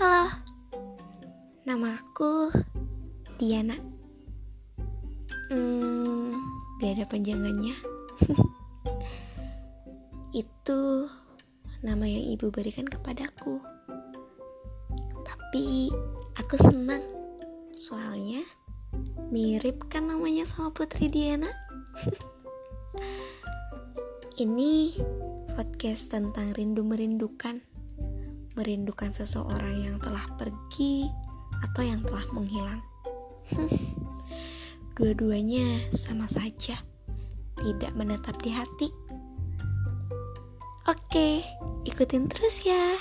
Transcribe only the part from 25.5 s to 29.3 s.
podcast tentang rindu merindukan merindukan